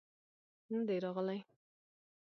نه 0.71 0.81
دى 0.87 0.97
راغلى. 1.05 1.37